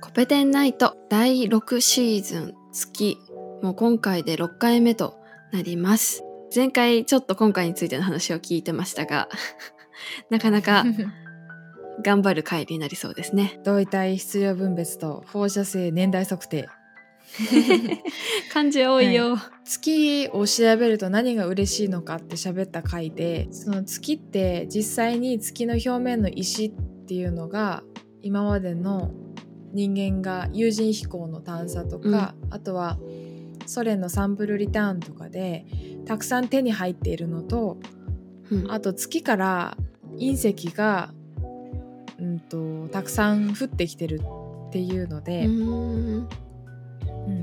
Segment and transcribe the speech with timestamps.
[0.00, 3.18] コペテンナイト第6シーズン月
[3.62, 5.18] もう今回で6回目と
[5.52, 6.24] なります。
[6.54, 9.28] 前回ちょっと今回についての話を聞いてましたが
[10.30, 10.84] なかなか
[12.02, 13.60] 頑張る回になりそうですね。
[13.62, 16.68] 同位体質量分別と放射性年代測定。
[18.52, 26.72] 漢字多いよ、月を調べると何が嬉しいのかって喋った回でその月って実際に月の表面の石っ
[27.06, 27.84] ていうのが
[28.22, 29.12] 今までの
[29.72, 32.98] 人間が有人飛行の探査とか、あとは
[33.66, 35.66] ソ連のサンプルリターンとかで
[36.06, 37.78] たくさん手に入っているのと
[38.50, 38.70] うん。
[38.70, 39.76] あと月から
[40.16, 41.12] 隕石が、
[42.18, 44.20] うん、とたくさん降ってきてる
[44.68, 46.28] っていうので、うん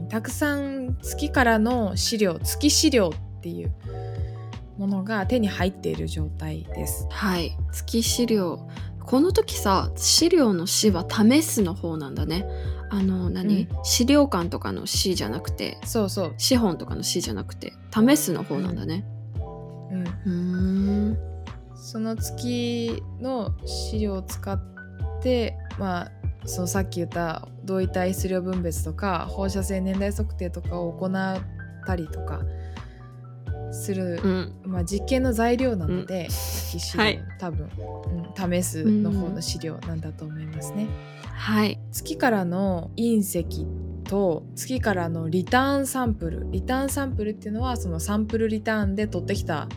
[0.09, 3.73] たくさん月からの資料月資料っていう
[4.77, 7.07] ものが手に入っている状態です。
[7.09, 7.51] はい。
[7.71, 8.67] 月資料
[9.07, 12.45] この時さ資料の「資」は試すの方なんだね。
[12.89, 19.05] あの何、資料館とかの「資」じゃなくてそうそう、資本とかの「資」じゃなくて試すの方なんだね。
[20.25, 21.17] うん。
[21.75, 24.59] その月の資料を使っ
[25.21, 26.11] てまあ
[26.45, 31.11] そのさっき言った同位体質量分別とか放射性年代測定とかを行っ
[31.85, 32.41] たりとか
[33.71, 34.53] する、うん。
[34.65, 37.23] まあ、実験の材料なので、月資料、はい。
[37.39, 37.69] 多分、
[38.37, 40.87] うん、試すの方の資料なんだと思いますね。
[41.33, 41.79] はい。
[41.91, 43.67] 月からの隕石
[44.05, 46.47] と月からのリターンサンプル。
[46.51, 49.67] リターンサンプルっていうのはそのサンプルリターンで取ってきた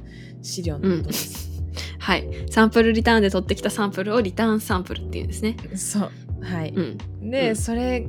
[0.42, 1.50] 資料のことです。
[1.98, 2.28] はい。
[2.50, 5.56] サンプルリターンで取ってきたサンプルをリターンサンプルっていうんですね。
[5.76, 6.10] そう。
[6.42, 7.30] はい、うん。
[7.30, 7.56] で、うん。
[7.56, 8.06] それ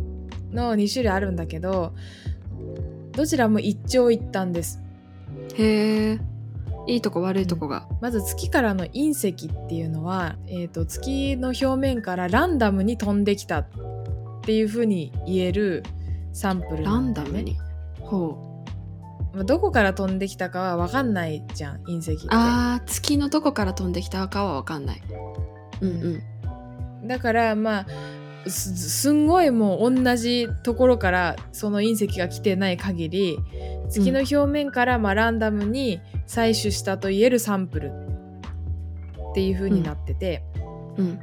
[0.51, 1.93] の2種類あるんだけど
[3.11, 4.79] どちらも一長一短です。
[5.57, 6.19] へえ
[6.87, 13.67] いいとこ悪いとこが、まず月からの隕石っていうのは、えー、と月の表面からランダムに飛んできたっ
[14.41, 15.83] ていうふうに言える
[16.33, 17.55] サンプルランダムに？
[17.99, 18.63] ほ
[19.33, 19.35] う。
[19.35, 22.27] まあどこから飛んできたかは分かんないじゃん隕石って。
[22.31, 25.01] あー月のどこから飛んできたかは分かんない。
[25.81, 26.21] うん
[27.01, 27.07] うん。
[27.07, 27.85] だからまあ
[28.49, 33.37] すすんごいもう同じところからその隕石が来てない限り
[33.91, 37.91] 月の表面からまあランダムに採取したと言えるサンプル
[39.31, 40.43] っていう風になってて、
[40.97, 41.19] うん。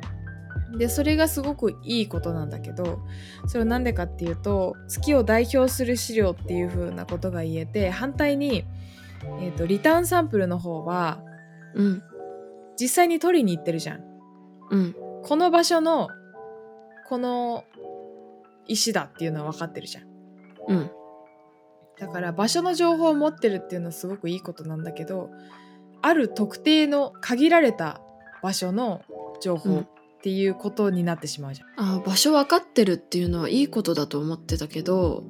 [0.76, 3.00] でそれがすごくいいことなんだけど
[3.46, 8.66] それは何でかっていうと月を代表する資料っていう風なことが言えて反対に、
[9.40, 11.20] えー、とリターンサンプルの方は
[11.74, 12.02] うん。
[12.80, 14.04] 実際に取りに行ってるじゃん。
[14.70, 14.94] うん。
[15.24, 16.08] この場所の
[17.08, 17.64] この
[18.66, 20.04] 石だっていうのは分かってるじゃん。
[20.68, 20.90] うん
[22.00, 25.30] だから場所の情報を持ってるっていうのはすごくいいことなんだけど
[26.02, 28.00] ある特定の限られた
[28.42, 29.02] 場所の
[29.40, 29.86] 情報っ
[30.22, 35.24] ていうことになってしまうじゃん、あー場所分かってるっていうのはいいことだと思ってたけど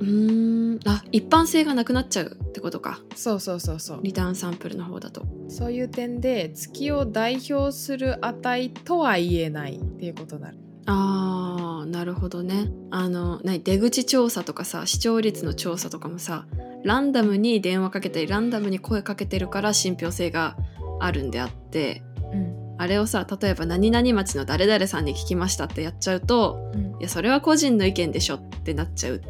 [0.00, 3.00] うんあ一般性がなくなっちゃうってことか。
[3.16, 4.00] そうそうそうそう。
[4.02, 5.26] リターンサンプルの方だと。
[5.48, 10.58] そういう点で月を代表する値とは言えないっていうことになる
[10.90, 12.70] あーなるほどね。
[12.90, 13.62] あの何？
[13.62, 16.46] 出口調査とかさ視聴率の調査とかもさ
[16.82, 20.56] ランダムに電話かけたりランダムに声かけてるから信憑性が
[20.98, 22.76] あるんであってうん。
[22.78, 26.96] あれをさ例えば何々町の誰々さんに聞きましたってやっちゃうとうん。
[27.00, 29.20] いやそれは個人の意見でしょってなっちゃう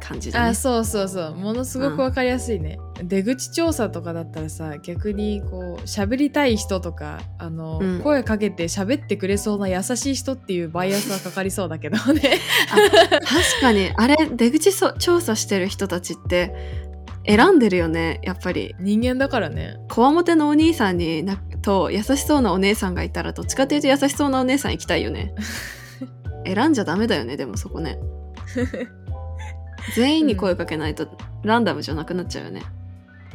[0.00, 0.48] 感じだね。
[0.50, 1.34] あそうそうそう。
[1.34, 8.00] ものすごく分かりやすいね、出口調査とかだったらさ逆にこう喋りたい人とかあの、うん。
[8.00, 12.38] 声かけて喋ってくれそうな優しい人っていうバイアスはかかりそうだけどね。
[13.10, 13.92] 確かに。
[13.96, 16.54] あれ出口そ調査してる人たちって
[17.26, 18.74] 選んでるよねやっぱり。
[18.80, 19.76] 人間だからね。
[19.88, 25.34] こわもてのお兄さんになと優しそうなお姉さんがいたらどっちかっていうと優しそうなお姉さん行きたいよね。
[26.46, 27.98] 選んじゃダメだよねでもそこね
[29.94, 31.08] 全員に声かけないと
[31.42, 32.62] ランダムじゃなくなっちゃうよね、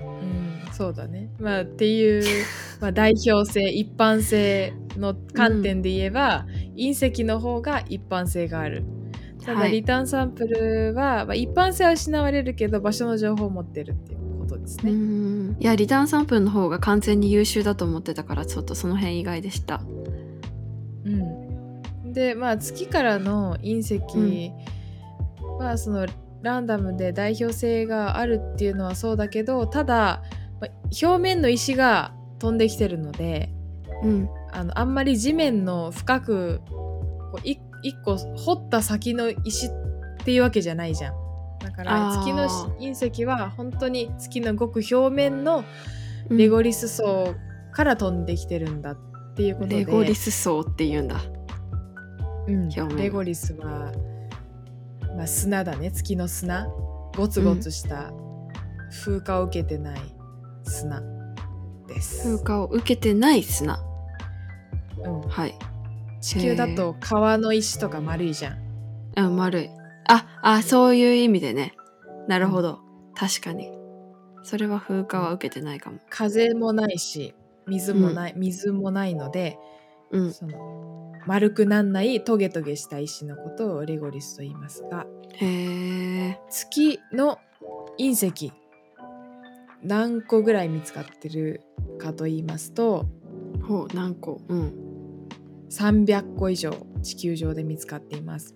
[0.01, 0.43] うん
[0.73, 1.29] そうだね。
[1.39, 2.23] まあっていう、
[2.81, 8.83] まあ、代表性一般性の観点で言えば、隕石の方が一般性がある。
[9.45, 15.57] ただ、はいリターンサンプルは、まあ、一般性は失われるけど場所の情報を持ってるっていうことですうね、ん。
[15.59, 19.81] いやリターンサンプルの方が完全に優秀だと思ってたからちょっとその辺意外でした。
[21.05, 24.51] うん、でまあ月からの隕石
[25.59, 26.07] はその
[26.43, 30.21] ランダムで代表性があるっていうのはそうだけどただ
[30.61, 33.49] まあ表面の石が飛んできてるので
[34.03, 34.29] うん。
[34.51, 39.69] あのあんまり地面の深くこうい一個掘った先の石っ
[40.23, 41.13] ていうわけじゃないじゃん。
[41.59, 42.47] だから月の
[42.79, 45.63] 隕石は本当に月のごく表面の
[46.29, 46.37] うん。
[46.37, 47.35] レゴリス層
[47.73, 48.97] から飛んできてるんだっ
[49.35, 51.21] ていうことで、レゴリス層っていうんだ。
[52.47, 52.69] うん。
[52.95, 53.91] レゴリスは、
[55.15, 56.67] まあ、砂だね月の砂
[57.15, 58.11] ゴツゴツした
[58.89, 59.99] 風化を受けてない
[60.63, 61.01] 砂
[61.87, 63.79] です、風化を受けてない砂。
[65.05, 65.55] うん、はい。
[66.21, 68.57] 地球だと川の石とか丸いじゃん
[69.15, 69.69] あ、丸い。
[70.07, 71.75] あ、あ、そういう意味でね。
[72.27, 72.79] なるほど。
[73.15, 73.69] 確かに。
[74.43, 75.99] それは風化は受けてないかも。
[76.09, 77.33] 風もないし
[77.67, 79.57] 水もない、水もないので
[80.13, 80.33] うん。
[80.33, 86.39] その丸くなんないトゲトゲした石のことをレゴリスと言いますがへえ。
[86.49, 87.39] 月の
[87.97, 88.53] 隕石
[89.83, 91.61] 何個ぐらい見つかってる
[91.97, 93.05] かと言いますと
[93.67, 94.41] ほう、何個？
[94.47, 94.73] うん。
[95.69, 96.71] 300個以上
[97.01, 98.55] 地球上で見つかっています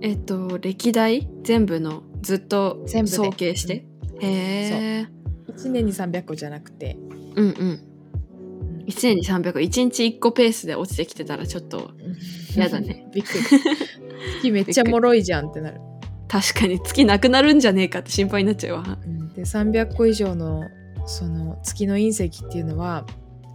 [0.00, 1.28] えっと、歴代？
[1.42, 2.02] 全部の？
[2.22, 3.84] ずっと全部で総計して？
[4.20, 5.06] へえ。
[5.52, 6.96] 1年に300個じゃなくて
[7.36, 7.87] うんうん。
[8.88, 9.58] 1年に300個。
[9.58, 11.90] 1日1個ペースで落ちてきてたらちょっと
[12.56, 13.06] やだね。
[13.12, 13.44] びっくり。
[14.40, 15.80] 月めっちゃ脆いじゃんってなる、
[16.26, 18.98] 確かに月なくなるんじゃねえかって心配になっちゃうわ。
[19.04, 19.32] うん。
[19.34, 20.62] で300個以上の
[21.06, 23.04] その月の隕石っていうのは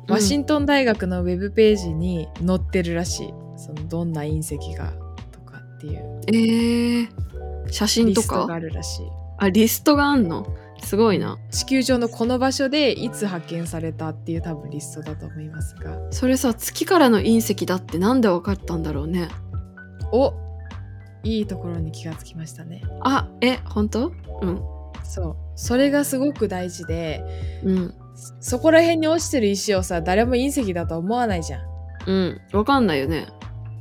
[0.08, 0.14] うん。
[0.14, 4.94] ワシントン大学のウェブページに載ってるらしい、そのどんな隕石が
[5.32, 6.22] とかっていう。
[6.28, 9.06] えー、写真とリストがかあるらしい。
[9.40, 10.46] あ、リストがあんの？
[10.82, 11.38] すごいな。
[11.50, 19.30] 地球上のこの場所でいつ発見されたっていう多分リストだと思いますがそれさ、月からの隕石だってなんで分かったんだろうね。
[20.12, 20.34] お
[21.24, 24.12] いいところに気がつきましたねあ、え、本当？
[24.42, 24.62] うん。
[25.04, 27.24] そうそれがすごく大事で
[27.64, 27.94] うん。
[28.40, 31.66] そこら辺に落ちてる石をさ誰も隕石だと思わないじゃん
[32.06, 32.42] うん。
[32.52, 33.28] わかんないよね。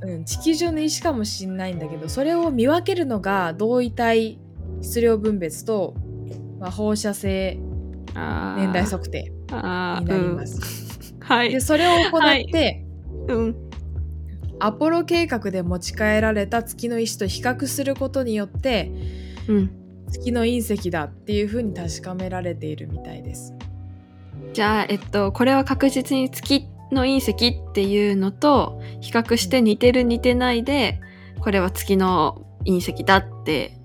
[0.03, 4.39] うん、地球上の石かもしんないんだけどそれを見分けるのが同位体
[4.81, 5.95] 質量分別と、
[6.63, 7.59] まあ、放射性
[8.15, 11.13] 年代測定になります。
[11.21, 11.61] うん、はいで。
[11.61, 12.87] それを行って、
[13.27, 13.57] うん。
[14.61, 18.93] アポロ計画で持ち帰られた月の石と比較することによって
[19.49, 19.71] うん。
[20.09, 23.55] 月の隕石だっていうふうに確かめられているみたいです。
[24.53, 27.31] じゃあ、えっと、これは確実に月の隕石
[27.71, 31.01] っていうのと比較して似てる似てないで、
[31.41, 33.82] これは月の隕石だって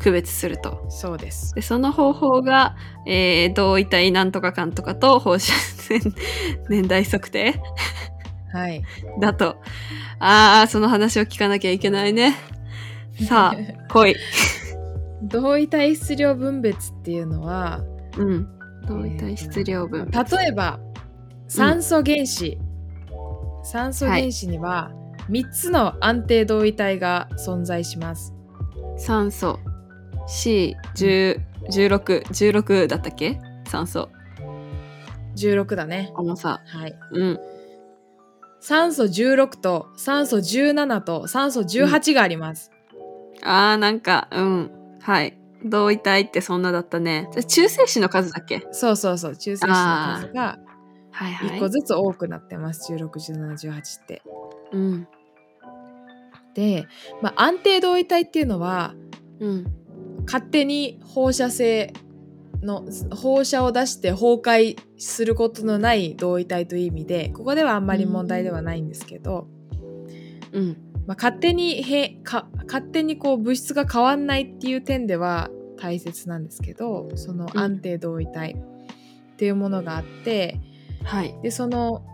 [0.00, 0.84] 区別すると。
[0.88, 1.54] そうです。
[1.54, 2.74] で、その方法が、
[3.06, 6.00] えー、同位体なんとかかんとかと放射線
[6.68, 7.60] 年代測定
[8.52, 8.82] はい。
[9.20, 9.56] だと。
[10.18, 12.36] ああ、その話を聞かなきゃいけないね。
[13.26, 13.56] さあ、
[13.92, 14.16] 来い。
[15.22, 17.82] 同位体質量分別っていうのは
[18.16, 18.48] うん。
[18.88, 20.10] 同位体質量分。
[20.10, 20.80] 例えば
[21.46, 22.58] 酸素原子、
[23.62, 24.92] 酸素原子には
[25.28, 28.34] 3つの安定同位体が存在します。
[28.96, 29.58] 酸素
[30.30, 33.40] C16、16だったっけ？
[33.66, 34.08] 酸素。
[35.36, 36.12] 16だね。
[36.14, 36.62] 重さ。
[36.66, 36.96] はい。
[37.12, 37.38] うん。
[38.60, 42.70] 酸素16と酸素17と酸素18があります。
[43.42, 44.70] あー、なんか、うん。
[45.00, 45.36] はい。
[45.64, 47.28] 同位体ってそんなだったね。
[47.48, 48.66] 中性子の数だっけ？
[48.70, 49.36] そうそうそう。
[49.36, 50.58] 中性子の数が
[51.10, 51.58] はいはい。
[51.58, 52.92] 1個ずつ多くなってます。
[52.92, 54.22] 16、17、18って。
[54.72, 55.08] うん。
[56.54, 56.86] で、
[57.22, 58.94] まあ、安定同位体っていうのは
[59.38, 59.64] うん。
[60.26, 61.92] 勝手に放射性
[62.62, 62.84] の
[63.14, 69.48] 放射を出して崩壊することのない同位体という意味でここではあんまり問題ではないんですけど、
[70.52, 70.76] うん。
[71.06, 78.54] まあ、勝手にへか勝手にこう物質が変わんないっていう点では大切なんですけどその安定同位体
[79.32, 80.60] っていうものがあって、
[81.04, 81.34] はい。
[81.42, 82.04] でその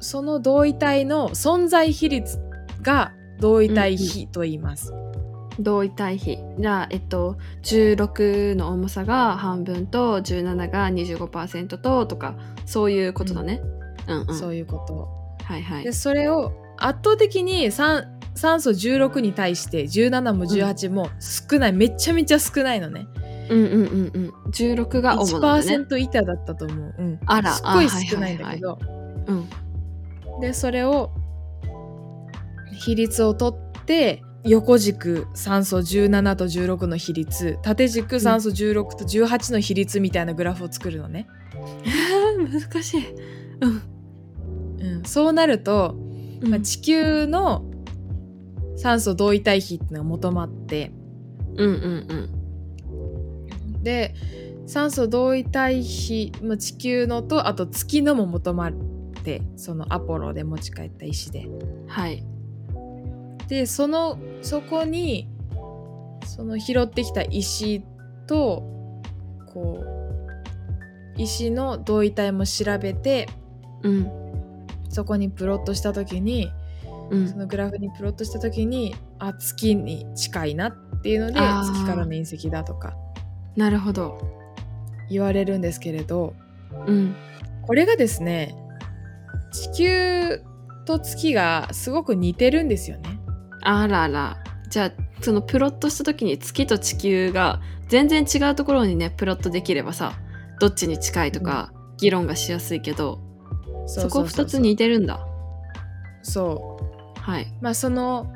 [0.00, 2.38] その同位体の存在比率
[2.82, 4.92] が同位体比と言います。
[5.60, 6.38] 同位体比。
[6.58, 12.34] じゃあ、えっと、16の重さが半分と17が25%ととか、
[12.66, 13.60] そういうことだね。
[14.08, 14.34] うんうん。
[14.34, 15.08] そういうこと。
[15.44, 15.92] はいはいで。
[15.92, 23.06] それを圧倒的に酸酸素16に対して17も18も少ない、めちゃめちゃ少ないのね。
[23.48, 24.50] うんうんうんうん。
[24.50, 25.76] 16が主なんだね。
[25.76, 26.94] 1%以下だったと思う。
[26.98, 28.78] うん、あらすっごい少ないんだけど。
[29.26, 29.48] うん。
[30.40, 31.10] でそれを
[32.72, 41.26] 比率を取って横軸酸素17と16の比率縦軸酸素16と18の比率みたいなグラフを作るのね。
[42.52, 43.04] 難しい。
[43.60, 43.82] うん。
[44.96, 45.96] うん、そうなると、
[46.42, 47.64] まあ、うん地球の
[48.76, 50.92] 酸素同位体比っていうのが求まって
[51.56, 51.72] うんう
[53.78, 54.14] んで
[54.66, 58.72] 酸素同位体比、まあ、地球のとあと月のも求まっ
[59.24, 61.44] てそのアポロで持ち帰った石で。
[61.46, 61.86] うん。
[61.86, 62.24] はい。
[63.48, 65.28] でそのそこに
[66.26, 67.82] その拾ってきた石
[68.26, 68.62] と
[69.52, 73.28] こう石の同位体も調べて
[73.82, 74.24] うん。
[74.94, 76.52] そこにプロットした時に
[77.10, 82.94] うんそのグラフにプロットした時にあ月に近いなっていうので月からの隕石だとか
[83.56, 84.18] なるほど
[85.10, 86.34] 言われるんですけれど
[86.86, 87.14] うん
[87.62, 88.54] これがですね
[89.52, 90.42] 地球
[90.86, 93.13] と月がすごく似てるんですよね。
[93.64, 94.38] あらら。
[94.68, 94.92] じゃあ
[95.22, 100.14] そのプロットした時に月と地球が全然違うところにねプロットできればさ
[100.58, 103.20] どっちに近いとか議論がしやすいけど、
[103.86, 105.26] そこ2つ似てるんだ。
[106.22, 106.78] そ
[107.16, 107.20] う。
[107.20, 107.46] はい。
[107.60, 108.32] まあその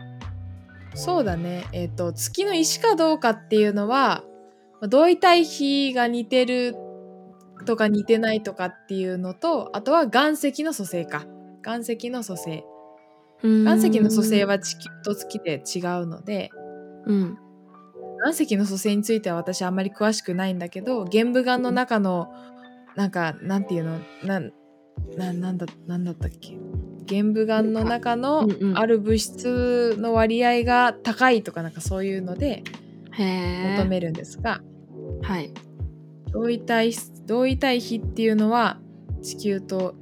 [0.94, 1.66] そうだね。
[1.72, 4.22] えっ、と月の石かどうかっていうのは
[4.80, 6.76] まあ同位体比が似てる
[7.66, 11.26] とか似てないとかっていうのとあとは岩石の組成か。
[11.66, 12.64] 岩石の組成
[13.42, 16.50] 岩石の組成はは地球と月で違うので
[17.06, 17.38] うん。
[18.20, 22.32] 岩石の組成については私あんまり詳しくないんだけど玄武岩の中の
[22.96, 24.00] なんかなんていうの？
[24.24, 24.52] なん
[25.16, 26.58] ななんだなんだったっけ？
[27.06, 32.64] 玄武岩の中のある物質の割合が高いとかなんかそういうので
[33.16, 34.60] 求めるんですが、
[35.22, 35.54] はい。
[36.32, 36.92] 同位体
[37.24, 38.80] 同位体比っていうのは
[39.22, 39.94] 地球と、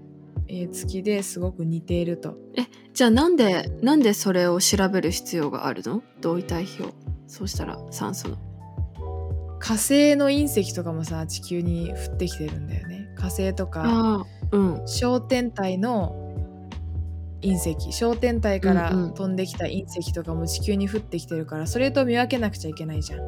[0.48, 2.36] えー月ですごく似ていると。
[2.94, 6.02] じゃあなんでなんでそれを調べる必要があるの？
[6.20, 6.94] 同位体比を
[7.26, 8.36] そうしたら酸素の
[9.58, 13.08] 火星の隕石とかもさ地球に降ってきてるんだよね。
[13.16, 16.22] 火星とかああうん小天体の
[17.42, 23.20] 隕石小天体からうんうん飛んできた隕石とかも地球に降ってきてるからそれと見分けなくちゃいけないじゃん。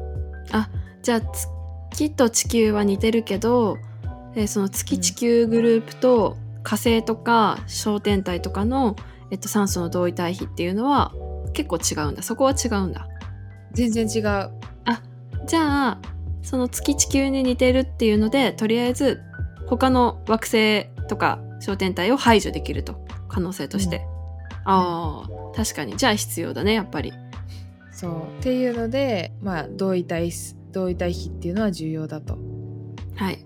[1.01, 1.21] じゃあ
[1.91, 3.77] 月と地球は似てるけど、
[4.35, 6.37] えーその月地球グループと
[6.69, 8.95] 火星とか小天体とかの、
[9.31, 11.15] えっと、酸素の同位体比っていうのは
[11.53, 12.21] 結構違うんだ。
[12.21, 13.07] そこは違うんだ。
[13.71, 14.51] 全然違う。
[15.47, 16.01] じゃあ
[16.43, 19.19] その月地球に似てるっていうのでとりあえず
[19.65, 23.03] 他の惑星とか小天体を排除できると。
[23.29, 24.05] 可能性として、
[24.65, 25.97] ああ確かに。
[25.97, 27.13] じゃあ必要だねやっぱり。
[27.91, 28.39] そう。
[28.39, 30.31] っていうのでまあ同位体
[30.71, 32.37] 同位体比っていうのは重要だと。
[33.15, 33.45] はい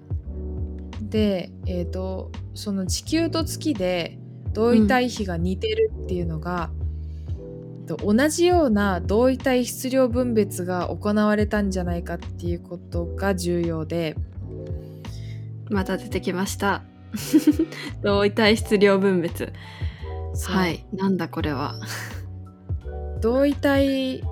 [1.13, 4.17] で、えー、とその地球と月で
[4.51, 6.71] 同位体比が似てるっていうのが、
[7.87, 14.15] と同じような同位体質量分別が行われたんじゃないかっていうことが重要で。
[15.69, 16.81] また出てきました。
[18.01, 19.53] 同位体質量分別。
[20.47, 20.83] はい。
[20.93, 21.75] なんだこれは。
[23.21, 24.23] 同位体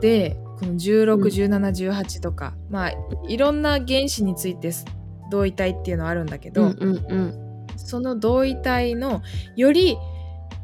[0.00, 2.92] でこのうん161718とか、まあ
[3.26, 4.70] いろんな原子について
[5.32, 7.66] 同位体っていうのはあるんだけど、うんうんうん。
[7.76, 9.22] その同位体の
[9.56, 9.96] より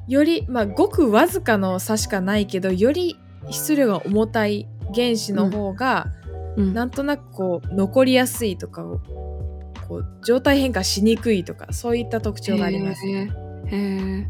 [0.07, 3.19] よりまあごくわずかの差しかないけどより
[3.51, 6.09] 質量が重たい原子の方が、
[6.57, 6.75] うん。
[6.75, 13.07] なんとなくこう残りやすいとかこう状態変化しにくいとかそういった特徴があります。
[13.07, 13.29] へー。
[13.71, 14.27] へ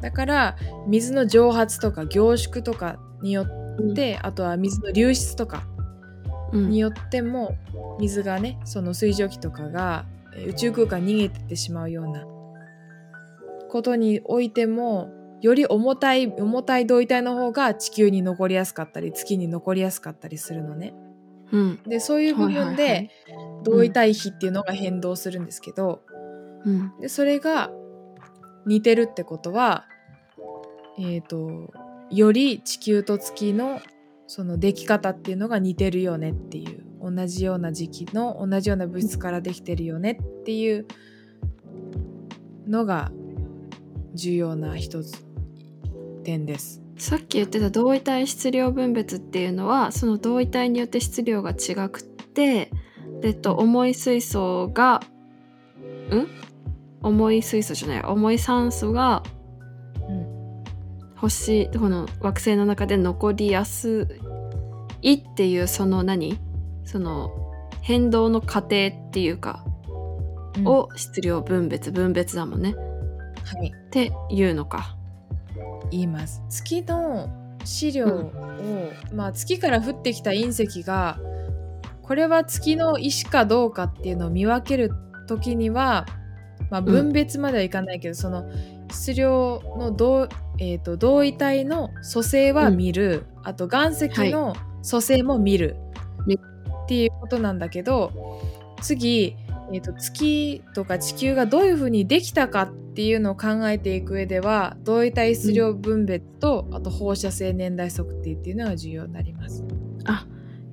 [0.00, 0.56] だから
[0.86, 5.77] 水の蒸発とか凝縮とかによーって、あとは水の流出とかうん
[6.52, 7.56] によっても
[8.00, 12.26] 水がねその水蒸気とかがえー宇宙空間に逃げてってしまうような
[13.68, 20.94] ことにおいてもより重たい重たい同位体の方が地球に残りやすかったり月に残りやすかったりするのね。
[21.52, 21.80] うん。
[21.86, 26.02] でそういう部分でい同位体比っていうのが変動するんですけど、
[26.64, 26.92] うん。
[27.00, 27.70] でそれが
[28.66, 29.86] 似てるってことは
[30.98, 31.72] えっ、と
[32.10, 33.80] より地球と月の
[34.28, 40.86] その出来方っていうのが似てるよねっていう同じような時期の同じような物質からできてるよねっていう
[42.68, 43.10] のが
[44.14, 45.26] 重要な一つ
[46.22, 46.82] 点です。
[46.98, 52.70] さっき言ってた同位体質量分別っていうのはその同位体によって質量が違くって
[53.20, 55.00] で、と、重い水素が
[56.10, 56.26] ん？
[57.02, 59.22] 重い水素じゃない重い酸素が
[61.20, 64.08] 星この惑星の中で残りやす
[65.02, 66.38] いっていうその何？
[66.84, 67.30] その
[67.82, 69.64] 変動の過程っていうか、
[70.64, 72.74] を質量分別分別だもんね。
[72.74, 73.72] はい。
[73.74, 74.96] っていうのか。
[75.90, 76.42] 言います。
[76.50, 77.30] 月の
[77.64, 78.32] 資料を、
[79.14, 81.18] まあ月から降ってきた隕石が
[82.02, 84.92] これは月の石かどうかっていうのを見分ける
[85.26, 86.06] 時には、
[86.70, 88.50] まあ、分別まではいかないけど、その
[88.90, 94.54] 質量の同,、えー、と同位体の組成は見る、あと岩石の
[94.88, 95.76] 組成も見る、
[96.26, 96.38] 見っ
[96.88, 98.12] ていうことなんだけど
[98.80, 99.36] 次、
[99.72, 109.64] えー、と月とか地球がどういうふうにできたかっていうのを考えていく上では同位体質量分別と、あと放射性年代測定っていうのが重要になります。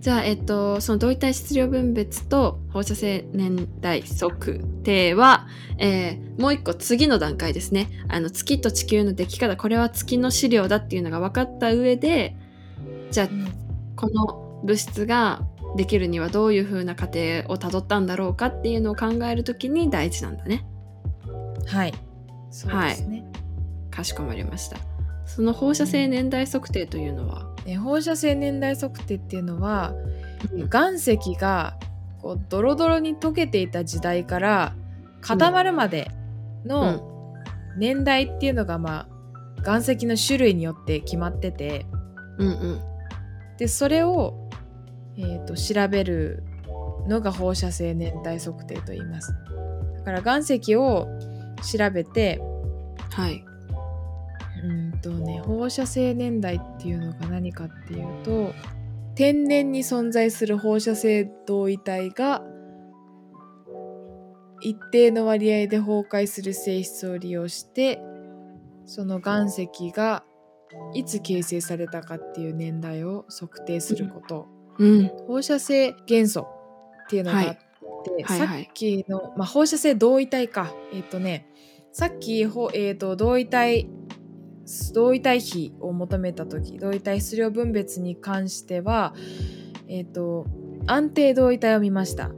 [0.05, 5.47] じゃあ、えっと、その同位体質量分別と放射性年代測定は、
[5.79, 7.89] えーもう一個次の段階ですね。
[8.07, 12.35] あの月と地球の出来方、これは月の資料だっていうのが分かった上で、
[13.09, 13.29] じゃあ、
[13.95, 15.41] この物質が
[15.75, 20.67] できるにはどういう風な過程をたどったんだろうかっていうのを考えるときに大事なんだね。
[21.65, 21.93] はい
[22.51, 23.25] そうですね、
[23.89, 24.77] かしこまりました。
[25.25, 29.93] その放射性年代測定というのは、え放射性年代測定っていうのは
[30.53, 30.59] うん。
[30.67, 31.77] 岩石が
[32.21, 34.75] こうドロドロに溶けていた時代から
[35.21, 36.11] 固まるまで
[36.65, 37.33] の
[37.77, 39.07] 年代っていうのが、ま
[39.57, 41.85] あ、岩石の種類によって決まってて。
[42.37, 42.81] うんうん。
[43.57, 44.49] でそれを、
[45.17, 46.43] えー、と調べる
[47.07, 49.33] のが放射性年代測定と言います。
[49.99, 51.07] だから岩石を
[51.61, 52.41] 調べて
[53.11, 53.43] はい。
[54.63, 58.53] うんとね放射性年代っていうのが何かっていうと
[59.15, 62.43] 天然に存在する放射性同位体が
[64.61, 68.01] 一定の割合で崩壊する性質を利用して
[68.85, 70.23] その岩石が
[70.93, 74.47] いつ形成されたかっていう年代を測定すること、
[74.77, 75.07] うん。
[75.27, 76.47] 放射性元素
[77.05, 78.39] っていうのがあって、はい。
[78.39, 78.63] はいはい。
[78.65, 80.73] さっきの、まあ、放射性同位体か。
[80.93, 81.47] えっ、とね
[81.91, 83.87] さっきほ、えー、と同位体
[84.93, 89.13] 同位体比を求めた時同位体質量分別に関しては
[89.87, 90.47] えっ、と
[90.87, 92.31] 安定同位体を見ました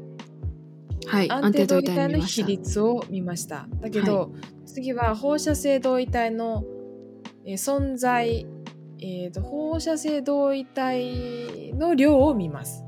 [1.07, 1.31] はい。
[1.31, 4.33] 安定同位体の比率を見ましただけど、
[4.65, 6.63] 次は放射性同位体の、
[7.45, 8.45] えー存在、
[8.99, 12.83] えー、と放射性同位体の量を見ます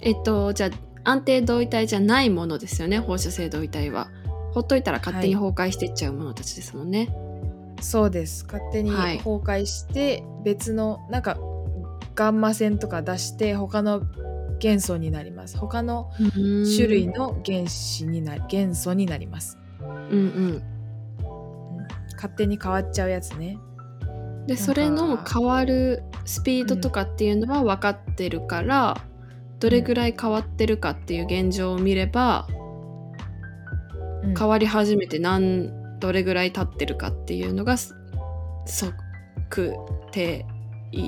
[0.00, 0.70] えっと、じゃ
[1.04, 4.10] あ、安定同位体じゃないものですよね、放射性同位体は。
[4.52, 7.08] ほっといたら勝手に崩壊していっちゃうものたちですもんね。
[7.80, 8.44] そうです。
[8.44, 9.18] 勝手にはい。
[9.18, 11.38] 崩壊して別の、なんか
[12.14, 14.02] ガンマ線とか出して他の
[14.58, 15.56] 元素になります。
[15.56, 17.06] 他の種種類。
[17.06, 19.94] の原子にな元素になります、うんうん。
[19.96, 20.62] うん。
[22.14, 23.58] 勝手に変わっちゃうやつね。
[24.48, 28.96] で、それの変わるスピードとかっていうのは分かってるから、
[29.60, 32.48] どれぐらい変わってるかっていう現状を見れば、
[34.24, 34.34] うん。
[34.34, 37.94] 変わり始めて何どれぐらい経ってるかっていうのがす
[38.66, 39.74] 測
[40.12, 40.46] 定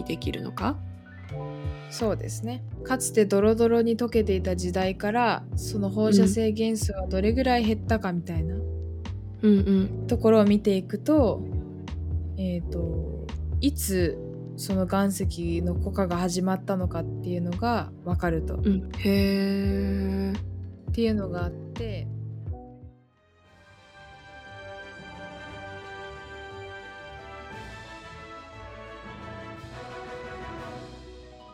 [0.07, 0.79] できるのか？
[1.91, 2.63] そうですね。
[2.85, 8.65] かつてドロドロに溶けていた時代からその放射性元素がどれぐらい減ったかみたいなうん
[9.43, 9.49] う
[10.05, 10.07] ん。
[10.07, 11.41] ところを見ていくと
[12.37, 13.27] えっ、と
[13.61, 14.19] いつ
[14.57, 18.57] その岩石の固化が始まったのかっていうのが分かると。
[18.57, 18.91] っうん。
[18.99, 20.33] へえ
[20.93, 22.07] ていうのがあって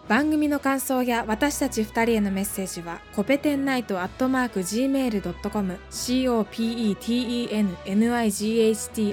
[0.09, 6.49] 番組の感想や私たち2人へのメッセージはコペテンナイトアットマーク Gmail.com COPETENNIGHT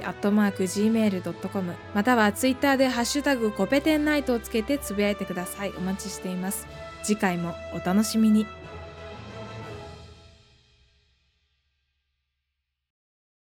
[0.06, 5.72] アットマーク Gmail.com またはツイッターでハッシュタグコペテンナイトをつけてつぶやいてください。
[5.76, 6.68] お待ちしています。
[7.02, 8.46] 次回もお楽しみに。